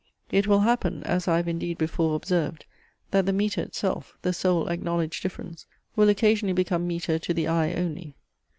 It 0.31 0.47
will 0.47 0.61
happen, 0.61 1.03
as 1.03 1.27
I 1.27 1.37
have 1.37 1.47
indeed 1.47 1.77
before 1.77 2.15
observed, 2.15 2.65
that 3.11 3.27
the 3.27 3.31
metre 3.31 3.61
itself, 3.61 4.17
the 4.23 4.33
sole 4.33 4.67
acknowledged 4.67 5.21
difference, 5.21 5.67
will 5.95 6.09
occasionally 6.09 6.53
become 6.53 6.87
metre 6.87 7.19
to 7.19 7.33
the 7.35 7.47
eye 7.47 7.75
only. 7.75 8.15